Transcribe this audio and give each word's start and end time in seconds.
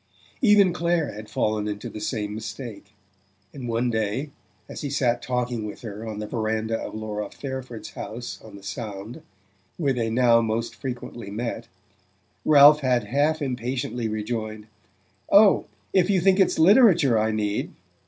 Even 0.41 0.73
Clare 0.73 1.11
had 1.13 1.29
fallen 1.29 1.67
into 1.67 1.87
the 1.87 2.01
same 2.01 2.33
mistake; 2.33 2.95
and 3.53 3.67
one 3.69 3.91
day, 3.91 4.31
as 4.67 4.81
he 4.81 4.89
sat 4.89 5.21
talking 5.21 5.63
with 5.63 5.81
her 5.81 6.07
on 6.07 6.17
the 6.17 6.25
verandah 6.25 6.79
of 6.79 6.95
Laura 6.95 7.29
Fairford's 7.29 7.91
house 7.91 8.41
on 8.43 8.55
the 8.55 8.63
Sound 8.63 9.21
where 9.77 9.93
they 9.93 10.09
now 10.09 10.41
most 10.41 10.73
frequently 10.73 11.29
met 11.29 11.67
Ralph 12.45 12.79
had 12.79 13.03
half 13.03 13.43
impatiently 13.43 14.07
rejoined: 14.07 14.65
"Oh, 15.31 15.67
if 15.93 16.09
you 16.09 16.19
think 16.19 16.39
it's 16.39 16.57
literature 16.57 17.19
I 17.19 17.29
need 17.29 17.75